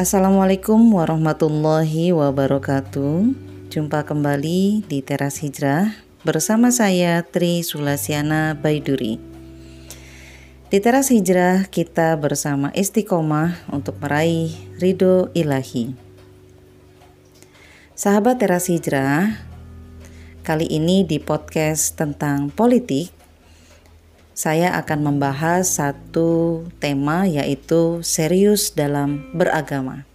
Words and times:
Assalamualaikum 0.00 0.96
warahmatullahi 0.96 2.08
wabarakatuh. 2.16 3.36
Jumpa 3.68 4.08
kembali 4.08 4.80
di 4.88 5.04
Teras 5.04 5.44
Hijrah 5.44 5.92
bersama 6.24 6.72
saya 6.72 7.20
Tri 7.20 7.60
Sulasiana 7.60 8.56
Baiduri. 8.56 9.20
Di 10.72 10.80
Teras 10.80 11.12
Hijrah 11.12 11.68
kita 11.68 12.16
bersama 12.16 12.72
istiqomah 12.72 13.68
untuk 13.68 14.00
meraih 14.00 14.48
ridho 14.80 15.28
ilahi. 15.36 15.92
Sahabat 17.92 18.40
Teras 18.40 18.72
Hijrah, 18.72 19.36
kali 20.40 20.64
ini 20.64 21.04
di 21.04 21.20
podcast 21.20 22.00
tentang 22.00 22.48
politik 22.48 23.19
saya 24.40 24.72
akan 24.80 25.04
membahas 25.04 25.68
satu 25.68 26.64
tema 26.80 27.28
yaitu 27.28 28.00
serius 28.00 28.72
dalam 28.72 29.28
beragama. 29.36 30.08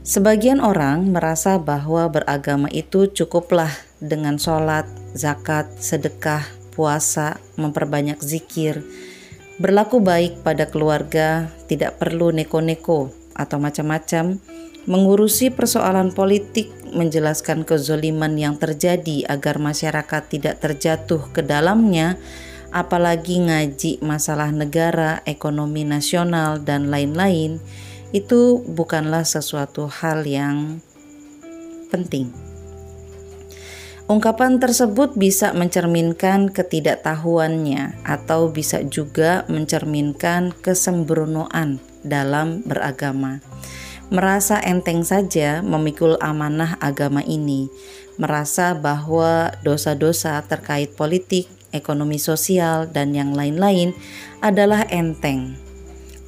Sebagian 0.00 0.64
orang 0.64 1.12
merasa 1.12 1.60
bahwa 1.60 2.08
beragama 2.08 2.72
itu 2.72 3.04
cukuplah 3.04 3.68
dengan 4.00 4.40
sholat, 4.40 4.88
zakat, 5.12 5.68
sedekah, 5.76 6.40
puasa, 6.72 7.36
memperbanyak 7.60 8.16
zikir, 8.24 8.80
berlaku 9.60 10.00
baik 10.00 10.40
pada 10.40 10.64
keluarga, 10.64 11.52
tidak 11.68 12.00
perlu 12.00 12.32
neko-neko 12.32 13.12
atau 13.36 13.60
macam-macam, 13.60 14.40
mengurusi 14.88 15.52
persoalan 15.52 16.16
politik, 16.16 16.72
menjelaskan 16.96 17.68
kezoliman 17.68 18.32
yang 18.40 18.56
terjadi 18.56 19.28
agar 19.28 19.60
masyarakat 19.60 20.22
tidak 20.32 20.64
terjatuh 20.64 21.28
ke 21.36 21.44
dalamnya, 21.44 22.16
apalagi 22.70 23.42
ngaji 23.42 24.02
masalah 24.02 24.54
negara, 24.54 25.22
ekonomi 25.26 25.82
nasional, 25.82 26.62
dan 26.62 26.90
lain-lain, 26.90 27.58
itu 28.10 28.62
bukanlah 28.66 29.22
sesuatu 29.22 29.86
hal 29.86 30.26
yang 30.26 30.82
penting. 31.90 32.30
Ungkapan 34.10 34.58
tersebut 34.58 35.14
bisa 35.14 35.54
mencerminkan 35.54 36.50
ketidaktahuannya, 36.50 38.02
atau 38.02 38.50
bisa 38.50 38.82
juga 38.82 39.46
mencerminkan 39.46 40.50
kesembronoan 40.50 41.78
dalam 42.02 42.66
beragama. 42.66 43.38
Merasa 44.10 44.58
enteng 44.58 45.06
saja 45.06 45.62
memikul 45.62 46.18
amanah 46.18 46.74
agama 46.82 47.22
ini, 47.22 47.70
merasa 48.18 48.74
bahwa 48.74 49.54
dosa-dosa 49.62 50.42
terkait 50.42 50.98
politik, 50.98 51.46
ekonomi 51.70 52.20
sosial, 52.20 52.86
dan 52.90 53.14
yang 53.16 53.34
lain-lain 53.34 53.94
adalah 54.42 54.86
enteng. 54.90 55.58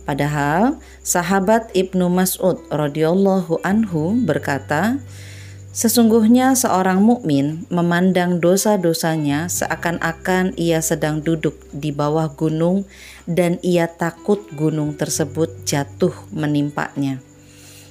Padahal 0.02 0.82
sahabat 1.06 1.70
Ibnu 1.78 2.10
Mas'ud 2.10 2.58
radhiyallahu 2.74 3.62
anhu 3.62 4.18
berkata, 4.26 4.98
Sesungguhnya 5.72 6.52
seorang 6.52 7.00
mukmin 7.00 7.64
memandang 7.72 8.44
dosa-dosanya 8.44 9.48
seakan-akan 9.48 10.52
ia 10.60 10.84
sedang 10.84 11.24
duduk 11.24 11.56
di 11.72 11.88
bawah 11.88 12.28
gunung 12.28 12.84
dan 13.24 13.56
ia 13.64 13.88
takut 13.88 14.44
gunung 14.52 14.92
tersebut 14.92 15.64
jatuh 15.64 16.12
menimpanya. 16.28 17.24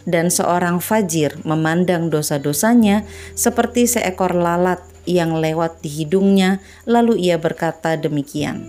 Dan 0.06 0.30
seorang 0.30 0.78
fajir 0.78 1.42
memandang 1.42 2.14
dosa-dosanya 2.14 3.02
seperti 3.34 3.90
seekor 3.90 4.38
lalat 4.38 4.91
yang 5.06 5.38
lewat 5.38 5.82
di 5.82 5.90
hidungnya, 6.04 6.62
lalu 6.86 7.18
ia 7.30 7.42
berkata 7.42 7.98
demikian, 7.98 8.62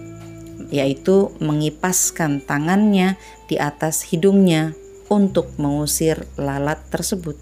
yaitu 0.73 1.33
mengipaskan 1.41 2.41
tangannya 2.45 3.21
di 3.49 3.61
atas 3.61 4.09
hidungnya 4.09 4.73
untuk 5.13 5.53
mengusir 5.61 6.25
lalat 6.41 6.81
tersebut. 6.89 7.37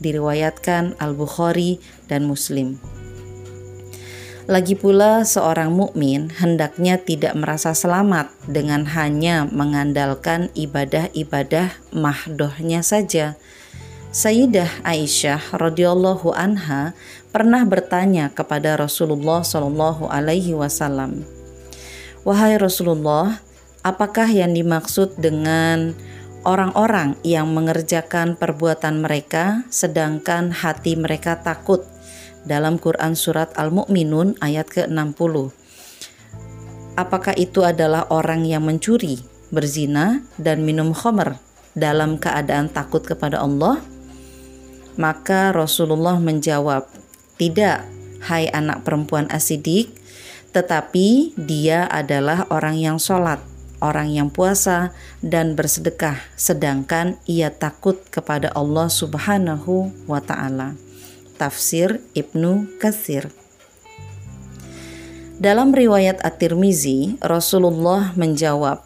Diriwayatkan 0.00 0.96
Al-Bukhari 0.96 1.82
dan 2.08 2.24
Muslim. 2.24 2.80
Lagi 4.50 4.74
pula, 4.74 5.22
seorang 5.22 5.70
mukmin 5.70 6.32
hendaknya 6.42 6.98
tidak 6.98 7.38
merasa 7.38 7.70
selamat 7.70 8.34
dengan 8.50 8.82
hanya 8.98 9.46
mengandalkan 9.46 10.50
ibadah-ibadah 10.58 11.70
mahdohnya 11.94 12.82
saja. 12.82 13.38
Sayyidah 14.10 14.82
Aisyah 14.82 15.54
radhiyallahu 15.54 16.34
anha 16.34 16.98
pernah 17.30 17.62
bertanya 17.62 18.26
kepada 18.26 18.74
Rasulullah 18.74 19.46
Shallallahu 19.46 20.10
Alaihi 20.10 20.50
Wasallam, 20.50 21.22
wahai 22.26 22.58
Rasulullah, 22.58 23.38
apakah 23.86 24.26
yang 24.26 24.50
dimaksud 24.50 25.14
dengan 25.14 25.94
orang-orang 26.42 27.22
yang 27.22 27.54
mengerjakan 27.54 28.34
perbuatan 28.34 28.98
mereka 28.98 29.62
sedangkan 29.70 30.58
hati 30.58 30.98
mereka 30.98 31.38
takut 31.38 31.86
dalam 32.42 32.82
Quran 32.82 33.14
surat 33.14 33.54
Al-Mu'minun 33.54 34.42
ayat 34.42 34.66
ke-60. 34.74 35.54
Apakah 36.98 37.38
itu 37.38 37.62
adalah 37.62 38.10
orang 38.10 38.42
yang 38.42 38.66
mencuri, 38.66 39.22
berzina, 39.54 40.26
dan 40.34 40.66
minum 40.66 40.90
khamr 40.90 41.38
dalam 41.78 42.18
keadaan 42.18 42.66
takut 42.66 43.06
kepada 43.06 43.38
Allah? 43.46 43.78
Maka 45.00 45.56
Rasulullah 45.56 46.20
menjawab, 46.20 46.84
tidak, 47.40 47.88
hai 48.28 48.52
anak 48.52 48.84
perempuan 48.84 49.32
asidik, 49.32 49.96
tetapi 50.52 51.32
dia 51.40 51.88
adalah 51.88 52.44
orang 52.52 52.76
yang 52.76 53.00
sholat, 53.00 53.40
orang 53.80 54.12
yang 54.12 54.28
puasa, 54.28 54.92
dan 55.24 55.56
bersedekah, 55.56 56.20
sedangkan 56.36 57.16
ia 57.24 57.48
takut 57.48 57.96
kepada 58.12 58.52
Allah 58.52 58.92
Subhanahu 58.92 59.88
wa 60.04 60.20
Ta'ala. 60.20 60.76
Tafsir 61.40 62.04
Ibnu 62.12 62.76
Katsir. 62.76 63.32
Dalam 65.40 65.72
riwayat 65.72 66.20
At-Tirmizi, 66.20 67.16
Rasulullah 67.24 68.12
menjawab, 68.12 68.84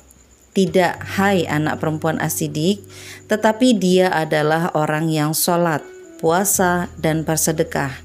"Tidak, 0.54 1.18
hai 1.18 1.42
anak 1.50 1.82
perempuan 1.82 2.22
asidik, 2.22 2.86
tetapi 3.26 3.74
dia 3.74 4.14
adalah 4.14 4.70
orang 4.78 5.10
yang 5.10 5.34
sholat, 5.34 5.82
puasa, 6.16 6.88
dan 6.98 7.26
bersedekah." 7.26 8.04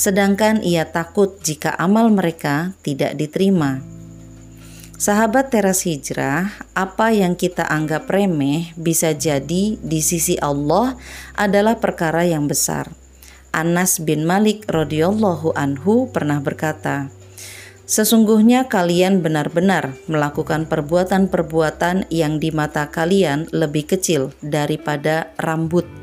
sedangkan 0.00 0.64
ia 0.64 0.88
takut 0.88 1.36
jika 1.44 1.76
amal 1.76 2.08
mereka 2.08 2.72
tidak 2.80 3.20
diterima. 3.20 3.84
Sahabat 4.96 5.52
teras 5.52 5.84
hijrah, 5.84 6.56
apa 6.72 7.12
yang 7.12 7.36
kita 7.36 7.68
anggap 7.68 8.08
remeh 8.08 8.72
bisa 8.80 9.12
jadi 9.12 9.76
di 9.76 10.00
sisi 10.00 10.40
Allah 10.40 10.96
adalah 11.36 11.76
perkara 11.76 12.24
yang 12.24 12.48
besar. 12.48 12.88
Anas 13.52 14.00
bin 14.00 14.24
Malik 14.24 14.64
radhiyallahu 14.68 15.52
anhu 15.52 16.08
pernah 16.08 16.40
berkata, 16.40 17.12
Sesungguhnya 17.84 18.70
kalian 18.70 19.18
benar-benar 19.18 19.98
melakukan 20.06 20.64
perbuatan-perbuatan 20.70 22.06
yang 22.08 22.38
di 22.38 22.54
mata 22.54 22.86
kalian 22.86 23.50
lebih 23.50 23.90
kecil 23.90 24.30
daripada 24.38 25.34
rambut 25.42 25.99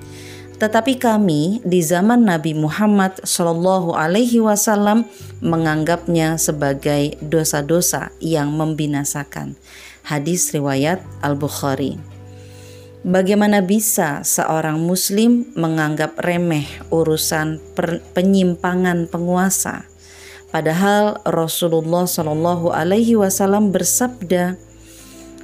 tetapi 0.57 0.97
kami 0.97 1.61
di 1.61 1.85
zaman 1.85 2.25
Nabi 2.25 2.57
Muhammad 2.57 3.21
Shallallahu 3.21 3.93
Alaihi 3.93 4.41
Wasallam 4.41 5.05
menganggapnya 5.37 6.41
sebagai 6.41 7.13
dosa-dosa 7.21 8.09
yang 8.17 8.57
membinasakan. 8.57 9.53
Hadis 10.01 10.49
riwayat 10.49 11.05
Al 11.21 11.37
Bukhari. 11.37 12.01
Bagaimana 13.05 13.61
bisa 13.61 14.25
seorang 14.25 14.81
Muslim 14.81 15.45
menganggap 15.53 16.17
remeh 16.17 16.65
urusan 16.89 17.61
penyimpangan 18.17 19.05
penguasa? 19.05 19.85
Padahal 20.49 21.21
Rasulullah 21.21 22.09
Shallallahu 22.09 22.73
Alaihi 22.73 23.13
Wasallam 23.13 23.69
bersabda, 23.69 24.57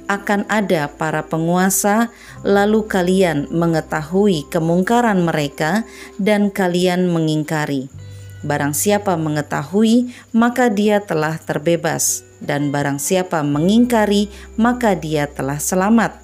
akan 0.06 0.48
ada 0.48 0.88
para 0.88 1.24
penguasa, 1.24 2.12
lalu 2.44 2.84
kalian 2.84 3.48
mengetahui 3.52 4.48
kemungkaran 4.52 5.24
mereka 5.24 5.88
dan 6.20 6.52
kalian 6.52 7.08
mengingkari. 7.08 7.88
Barang 8.44 8.76
siapa 8.76 9.16
mengetahui, 9.16 10.12
maka 10.36 10.68
dia 10.68 11.00
telah 11.00 11.40
terbebas, 11.40 12.28
dan 12.44 12.68
barang 12.68 13.00
siapa 13.00 13.40
mengingkari, 13.40 14.28
maka 14.60 14.92
dia 14.92 15.24
telah 15.24 15.56
selamat. 15.56 16.20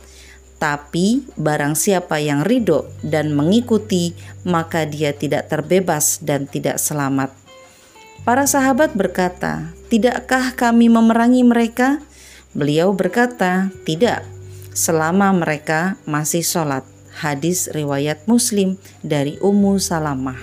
Tapi 0.61 1.25
barang 1.41 1.73
siapa 1.73 2.21
yang 2.21 2.45
ridho 2.45 2.85
dan 3.01 3.33
mengikuti, 3.33 4.13
maka 4.45 4.85
dia 4.85 5.17
tidak 5.17 5.49
terbebas 5.49 6.21
dan 6.21 6.45
tidak 6.45 6.77
selamat. 6.77 7.33
Para 8.21 8.45
sahabat 8.45 8.93
berkata, 8.93 9.73
"Tidakkah 9.89 10.53
kami 10.53 10.93
memerangi 10.93 11.41
mereka?" 11.41 12.05
Beliau 12.51 12.91
berkata, 12.91 13.71
"Tidak, 13.87 14.27
selama 14.75 15.31
mereka 15.31 15.95
masih 16.03 16.43
sholat." 16.43 16.83
Hadis 17.11 17.71
riwayat 17.71 18.27
Muslim 18.27 18.75
dari 19.07 19.39
Ummu 19.39 19.79
Salamah. 19.79 20.39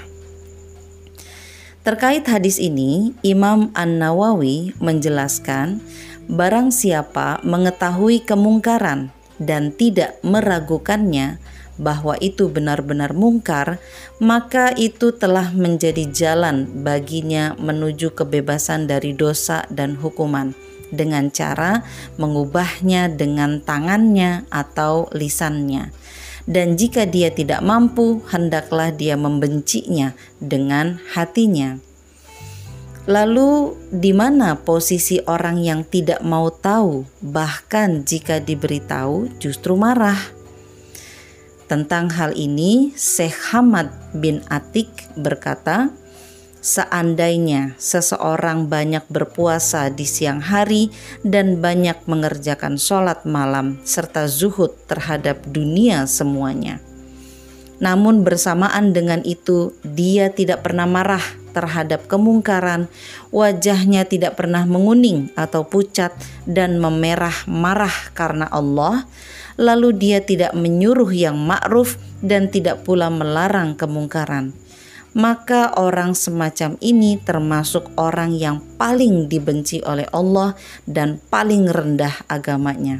Terkait 1.83 2.23
hadis 2.27 2.59
ini, 2.59 3.15
Imam 3.23 3.71
An-Nawawi 3.75 4.75
menjelaskan, 4.79 5.79
barang 6.27 6.71
siapa 6.71 7.39
mengetahui 7.43 8.23
kemungkaran 8.23 9.11
dan 9.39 9.71
tidak 9.71 10.19
meragukannya, 10.23 11.39
bahwa 11.79 12.17
itu 12.19 12.51
benar-benar 12.51 13.15
mungkar, 13.15 13.79
maka 14.19 14.75
itu 14.75 15.15
telah 15.15 15.55
menjadi 15.55 16.09
jalan 16.11 16.67
baginya 16.83 17.55
menuju 17.59 18.11
kebebasan 18.15 18.89
dari 18.89 19.13
dosa 19.13 19.63
dan 19.71 19.95
hukuman 19.95 20.66
dengan 20.89 21.29
cara 21.33 21.83
mengubahnya 22.15 23.11
dengan 23.11 23.59
tangannya 23.59 24.47
atau 24.51 25.11
lisannya. 25.11 25.91
Dan 26.47 26.79
jika 26.79 27.03
dia 27.03 27.27
tidak 27.27 27.59
mampu, 27.59 28.23
hendaklah 28.31 28.87
dia 28.95 29.19
membencinya 29.19 30.15
dengan 30.39 30.95
hatinya. 31.11 31.83
Lalu, 33.07 33.75
di 33.87 34.11
mana 34.11 34.59
posisi 34.59 35.19
orang 35.27 35.63
yang 35.63 35.87
tidak 35.87 36.19
mau 36.23 36.51
tahu, 36.51 37.07
bahkan 37.23 38.03
jika 38.03 38.43
diberitahu 38.43 39.31
justru 39.39 39.79
marah? 39.79 40.19
Tentang 41.67 42.11
hal 42.15 42.31
ini, 42.35 42.95
Syekh 42.95 43.51
Hamad 43.51 43.91
bin 44.15 44.39
Atik 44.47 44.91
berkata, 45.19 45.91
Seandainya 46.67 47.79
seseorang 47.79 48.67
banyak 48.67 49.07
berpuasa 49.07 49.87
di 49.87 50.03
siang 50.03 50.43
hari 50.43 50.91
dan 51.23 51.63
banyak 51.63 51.95
mengerjakan 52.11 52.75
sholat 52.75 53.23
malam 53.23 53.79
serta 53.87 54.27
zuhud 54.27 54.75
terhadap 54.83 55.39
dunia 55.47 56.03
semuanya. 56.11 56.83
Namun 57.79 58.27
bersamaan 58.27 58.91
dengan 58.91 59.23
itu 59.23 59.79
dia 59.79 60.27
tidak 60.27 60.67
pernah 60.67 60.83
marah 60.83 61.23
terhadap 61.55 62.03
kemungkaran, 62.11 62.91
wajahnya 63.31 64.03
tidak 64.03 64.35
pernah 64.35 64.67
menguning 64.67 65.31
atau 65.39 65.63
pucat 65.63 66.11
dan 66.43 66.83
memerah 66.83 67.47
marah 67.47 68.11
karena 68.11 68.43
Allah, 68.51 69.07
lalu 69.55 69.95
dia 69.95 70.19
tidak 70.19 70.51
menyuruh 70.51 71.15
yang 71.15 71.39
ma'ruf 71.39 71.95
dan 72.19 72.51
tidak 72.51 72.83
pula 72.83 73.07
melarang 73.07 73.79
kemungkaran. 73.79 74.66
Maka 75.15 75.75
orang 75.79 76.17
semacam 76.17 76.75
ini 76.83 77.15
termasuk 77.21 77.93
orang 77.95 78.35
yang 78.35 78.59
paling 78.75 79.31
dibenci 79.31 79.79
oleh 79.85 80.09
Allah 80.11 80.57
dan 80.83 81.23
paling 81.31 81.71
rendah 81.71 82.27
agamanya. 82.27 82.99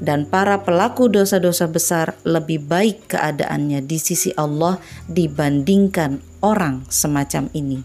Dan 0.00 0.24
para 0.24 0.64
pelaku 0.64 1.12
dosa-dosa 1.12 1.68
besar 1.68 2.16
lebih 2.24 2.64
baik 2.64 3.12
keadaannya 3.12 3.84
di 3.84 3.98
sisi 4.00 4.32
Allah 4.32 4.80
dibandingkan 5.10 6.24
orang 6.40 6.88
semacam 6.88 7.52
ini. 7.52 7.84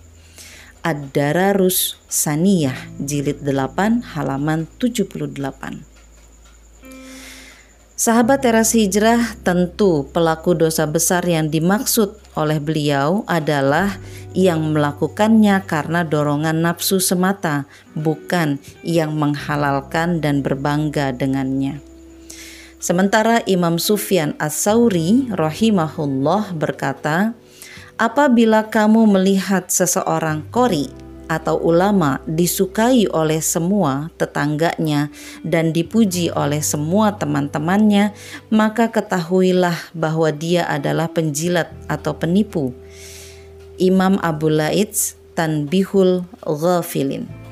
Ad-Dararus 0.86 1.98
Saniyah 2.06 2.78
jilid 3.02 3.42
8 3.42 4.16
halaman 4.16 4.70
78 4.78 5.95
Sahabat 7.96 8.44
teras 8.44 8.76
hijrah 8.76 9.40
tentu 9.40 10.04
pelaku 10.12 10.52
dosa 10.52 10.84
besar 10.84 11.24
yang 11.24 11.48
dimaksud 11.48 12.12
oleh 12.36 12.60
beliau 12.60 13.24
adalah 13.24 13.96
yang 14.36 14.76
melakukannya 14.76 15.64
karena 15.64 16.04
dorongan 16.04 16.60
nafsu 16.60 17.00
semata, 17.00 17.64
bukan 17.96 18.60
yang 18.84 19.16
menghalalkan 19.16 20.20
dan 20.20 20.44
berbangga 20.44 21.16
dengannya. 21.16 21.80
Sementara 22.84 23.40
Imam 23.48 23.80
Sufyan 23.80 24.36
As-Sauri 24.44 25.32
rahimahullah 25.32 26.52
berkata, 26.52 27.32
"Apabila 27.96 28.68
kamu 28.68 29.08
melihat 29.08 29.72
seseorang 29.72 30.44
kori 30.52 31.05
atau 31.28 31.58
ulama 31.60 32.22
disukai 32.30 33.10
oleh 33.10 33.42
semua 33.42 34.14
tetangganya 34.16 35.10
dan 35.42 35.74
dipuji 35.74 36.30
oleh 36.34 36.62
semua 36.62 37.18
teman-temannya, 37.18 38.16
maka 38.54 38.90
ketahuilah 38.90 39.78
bahwa 39.94 40.30
dia 40.30 40.66
adalah 40.66 41.12
penjilat 41.12 41.74
atau 41.90 42.16
penipu. 42.16 42.72
Imam 43.76 44.16
Abu 44.24 44.48
Laits 44.48 45.20
Tanbihul 45.36 46.24
Ghafilin 46.48 47.46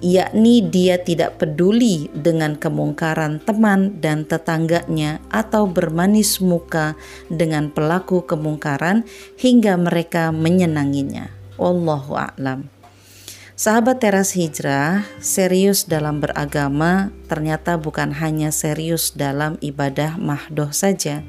yakni 0.00 0.64
dia 0.64 0.96
tidak 0.96 1.36
peduli 1.36 2.08
dengan 2.16 2.56
kemungkaran 2.56 3.38
teman 3.44 4.00
dan 4.00 4.24
tetangganya 4.24 5.20
atau 5.28 5.68
bermanis 5.68 6.40
muka 6.40 6.96
dengan 7.28 7.68
pelaku 7.68 8.24
kemungkaran 8.24 9.04
hingga 9.36 9.76
mereka 9.76 10.32
menyenanginya. 10.32 11.28
Wallahu 11.60 12.16
a'lam. 12.16 12.79
Sahabat 13.60 14.00
teras 14.00 14.32
hijrah, 14.32 15.04
serius 15.20 15.84
dalam 15.84 16.16
beragama 16.16 17.12
ternyata 17.28 17.76
bukan 17.76 18.08
hanya 18.16 18.56
serius 18.56 19.12
dalam 19.12 19.60
ibadah 19.60 20.16
mahdoh 20.16 20.72
saja. 20.72 21.20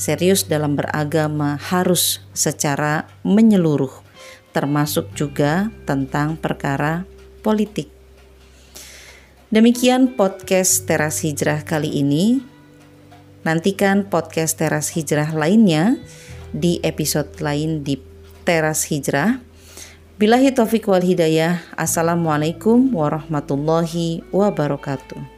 Serius 0.00 0.48
dalam 0.48 0.80
beragama 0.80 1.60
harus 1.60 2.24
secara 2.32 3.04
menyeluruh, 3.20 3.92
termasuk 4.56 5.12
juga 5.12 5.68
tentang 5.84 6.40
perkara 6.40 7.04
politik. 7.44 7.92
Demikian 9.52 10.16
podcast 10.16 10.88
teras 10.88 11.20
hijrah 11.20 11.68
kali 11.68 12.00
ini. 12.00 12.40
Nantikan 13.44 14.08
podcast 14.08 14.56
teras 14.56 14.88
hijrah 14.96 15.36
lainnya 15.36 16.00
di 16.48 16.80
episode 16.80 17.44
lain 17.44 17.84
di 17.84 18.00
teras 18.48 18.88
hijrah. 18.88 19.47
Bilahi 20.18 20.50
taufik 20.50 20.90
wal 20.90 20.98
hidayah. 20.98 21.62
Assalamualaikum 21.78 22.90
warahmatullahi 22.90 24.26
wabarakatuh. 24.34 25.37